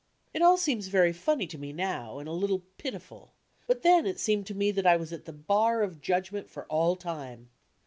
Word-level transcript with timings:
It 0.33 0.41
all 0.41 0.57
seems 0.57 0.87
very 0.87 1.13
funny 1.13 1.45
to 1.45 1.59
me 1.59 1.71
now, 1.71 2.17
and 2.17 2.27
a 2.27 2.31
litde 2.31 2.63
pitiful; 2.79 3.33
but 3.67 3.83
then 3.83 4.07
it 4.07 4.19
seemed 4.19 4.47
to 4.47 4.55
me 4.55 4.71
that 4.71 4.87
I 4.87 4.97
was 4.97 5.13
at 5.13 5.25
the 5.25 5.31
bar 5.31 5.83
of 5.83 6.01
judgment 6.01 6.49
for 6.49 6.65
all 6.69 6.97
ume. 7.05 7.49